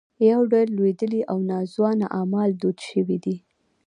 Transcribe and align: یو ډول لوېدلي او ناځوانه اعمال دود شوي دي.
یو 0.29 0.41
ډول 0.51 0.67
لوېدلي 0.77 1.21
او 1.31 1.37
ناځوانه 1.49 2.07
اعمال 2.17 2.49
دود 2.61 2.77
شوي 2.89 3.17
دي. 3.23 3.35